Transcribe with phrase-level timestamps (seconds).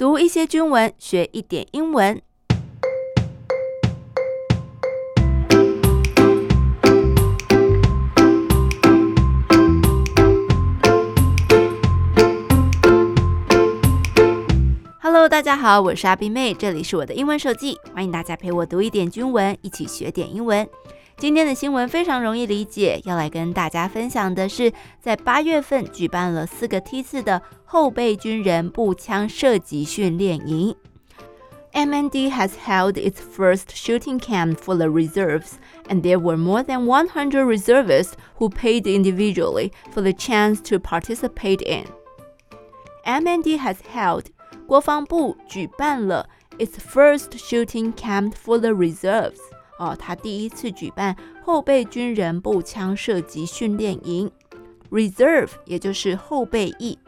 [0.00, 2.22] 读一些军文，学一点英文。
[15.02, 20.66] Hello，大家好，我是阿冰妹，这里是我的英文手记，欢迎大家陪我读一点军文，一起学点英文。
[21.19, 30.75] 今天的新闻非常容易理解，要来跟大家分享的是，在八月份举办了四个梯次的后备军人步枪射击训练营。
[31.73, 35.55] MND has held its first shooting camp for the reserves,
[35.89, 41.61] and there were more than 100 reservists who paid individually for the chance to participate
[41.65, 41.85] in.
[43.03, 44.27] MND has held
[44.67, 49.39] 国防部举办了 its first shooting camp for the reserves。
[49.80, 54.30] 哦，他第一次举办后备军人步枪射击训练营。
[54.90, 56.98] Reserve 也就是后备役。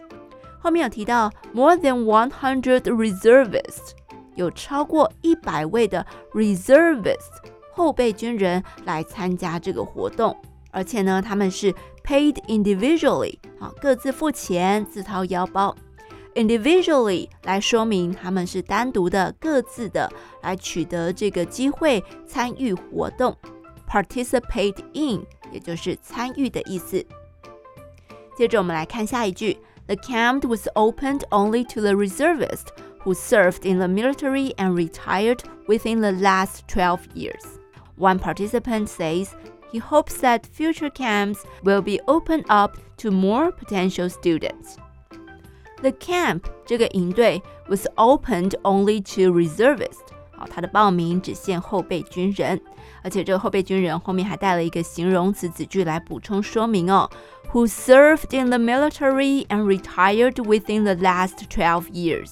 [0.58, 3.90] 后面有提到 more than one hundred reservists，
[4.36, 10.34] 有超过一百位的 reservists 后备军人来参加这个活动，
[10.70, 15.76] 而且呢，他们是 paid individually，啊，各自付钱，自掏腰包。
[16.35, 23.35] individually 来说明他们是单独的、各自的来取得这个机会参与活动，
[23.89, 27.05] participate in 也就是参与的意思。
[28.37, 32.67] 接着我们来看下一句：The camp was opened only to the reservists
[33.03, 37.41] who served in the military and retired within the last 12 years.
[37.97, 39.29] One participant says
[39.71, 44.77] he hopes that future camps will be opened up to more potential students.
[45.82, 49.98] The camp 这个营队 was opened only to reservists。
[50.30, 52.60] 好，它的报名只限后备军人，
[53.02, 57.10] 而且这个后备军人后面还带了一个形容词子句来补充说明哦。
[57.52, 62.30] Who served in the military and retired within the last twelve years?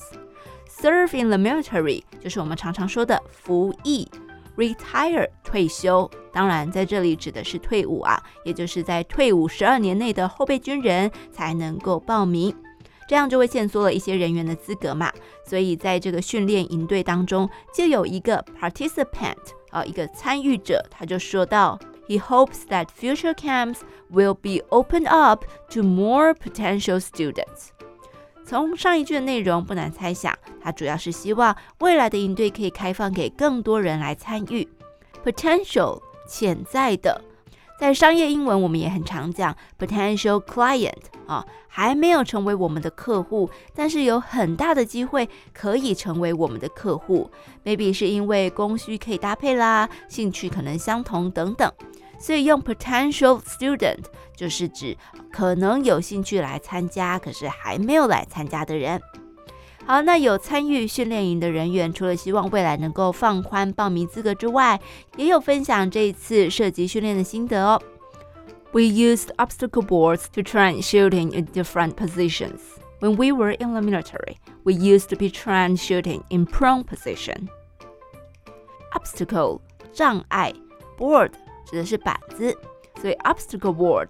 [0.69, 4.09] Serve in the military 就是我们常常说的服役
[4.57, 12.55] ，retire 退休，当然在这里指的是退伍啊，也就是在退伍十二年内的后备军人才能够报名。
[13.11, 15.13] 这样就会限缩了一些人员的资格嘛，
[15.45, 19.35] 所以在这个训练营队当中，就有一个 participant
[19.71, 21.77] 啊，一个参与者，他就说到
[22.07, 23.79] ，He hopes that future camps
[24.13, 27.71] will be opened up to more potential students。
[28.45, 30.33] 从上一句的内容不难猜想，
[30.63, 34.69] 他主要是希望未来的营队可以开放给更多人来参与
[35.25, 37.21] ，potential 潜在的。
[37.81, 40.93] 在商业英文，我们也很常讲 potential client
[41.27, 47.31] 啊，还没有成为我们的客户，但是有很大的机会可以成为我们的客户。
[47.65, 51.73] Maybe 是因为供需可以搭配啦，兴趣可能相同等等，
[52.19, 54.05] 所以用 potential student
[54.37, 54.95] 就是指
[55.33, 59.01] 可能有兴趣来参加，可是还没有来参加的人。
[59.90, 64.80] 好，那有参与训练营的人员，除了希望未来能够放宽报名资格之外，
[65.16, 67.82] 也有分享这一次射击训练的心得哦。
[68.72, 72.60] We used obstacle boards to train shooting in different positions.
[73.00, 77.48] When we were in the military, we used to be trained shooting in prone position.
[78.94, 79.60] Obstacle
[79.94, 80.54] 障碍，
[80.98, 81.32] board
[81.70, 82.58] 指的是板子，
[83.00, 84.10] 所以 obstacle board。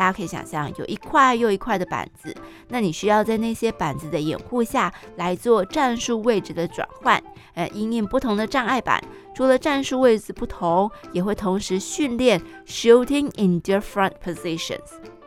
[0.00, 2.34] 大家可以想象，有一块又一块的板子，
[2.68, 7.22] 那你需要在那些板子的掩护下来做战术位置的转换。
[7.52, 8.98] 呃，因应不同的障碍板，
[9.34, 14.78] 除了战术位置不同，也会同时训练 shooting in different positions，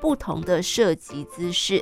[0.01, 1.79] 不同的射击姿势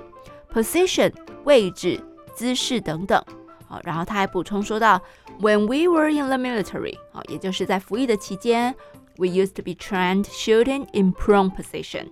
[0.53, 1.13] ，position
[1.45, 1.97] 位置、
[2.35, 3.23] 姿势等等。
[3.69, 5.01] 好，然后他还补充说到
[5.39, 8.75] ，When we were in the military，好，也就是在服役的期间
[9.15, 12.07] ，we used to be trained shooting in prone position。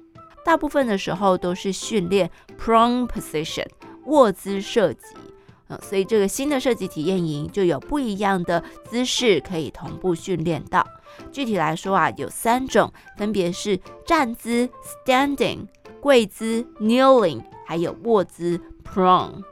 [0.49, 2.27] 大部分的时候都是训练
[2.57, 3.67] prone position
[4.05, 5.05] 卧姿射击，
[5.67, 10.83] 嗯，所以这个新的设计体验营就有不一样的姿势可以同步训练到。
[11.31, 14.67] 具体来说啊，有三种，分别是站姿
[15.05, 15.67] standing、
[16.01, 19.43] 跪姿 kneeling，还有卧姿 prone。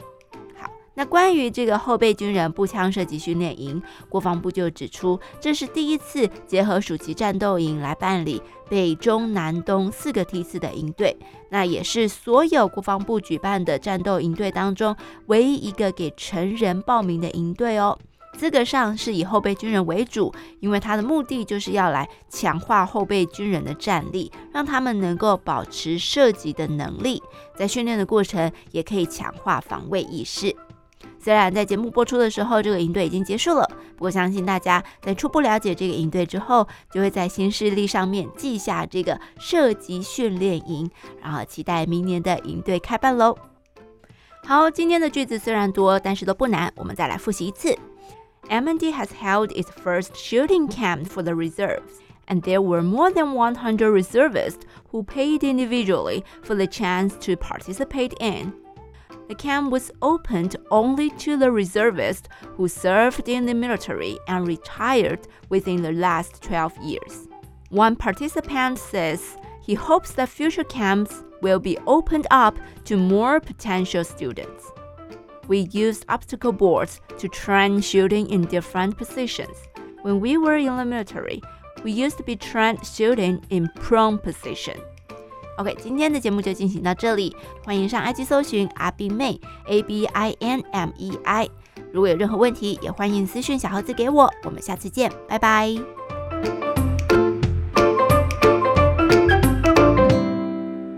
[0.97, 3.80] 那关于这个后备军人步枪射击训练营，
[4.10, 11.16] 国防部就指出，这是第一次结合暑期战斗营来办理北中南东四个梯次的营队，
[11.51, 14.95] 那也是所有国防部举办的战斗营队当中
[15.27, 17.95] 唯一一个给成人报名的营队哦。
[18.33, 27.21] 资格上是以后备军人为主，因为它的目的就是要来强化后备军人的战力，让他们能够保持射击的能力，
[27.56, 30.56] 在训练的过程也可以强化防卫意识。
[31.19, 33.64] 虽然在节目播出的时候，这个营队已经结束了，
[33.96, 40.90] 不过相信大家在初步了解这个营队之后，就会在行事历上面记下这个射击训练营，
[41.23, 43.37] 然后期待明年的营队开办喽。
[44.44, 47.76] 好，今天的句子虽然多，但是都不难，我们再来复习一次。
[48.49, 53.88] M&D has held its first shooting camp for the reserves, and there were more than 100
[53.88, 58.52] reservists who paid individually for the chance to participate in.
[59.27, 65.27] The camp was opened only to the reservists who served in the military and retired
[65.50, 67.27] within the last 12 years.
[67.69, 74.06] One participant says he hopes that future camps will be opened up to more potential
[74.06, 74.71] students.
[75.50, 79.57] We used obstacle boards to train shooting in different positions.
[80.03, 81.41] When we were in the military,
[81.83, 84.80] we used to be trained shooting in prone position.
[85.57, 91.50] OK，今天的节目就进行到这里，欢迎上 IG 搜寻阿冰妹 A B I N M E I。
[91.92, 94.31] 如果有任何问题，也欢迎私讯小盒子给我。
[94.44, 95.75] 我们下次见，拜拜。